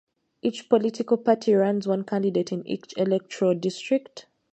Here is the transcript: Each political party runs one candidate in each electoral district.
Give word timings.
Each 0.41 0.67
political 0.67 1.15
party 1.15 1.53
runs 1.53 1.87
one 1.87 2.05
candidate 2.05 2.51
in 2.51 2.65
each 2.65 2.91
electoral 2.97 3.53
district. 3.53 4.25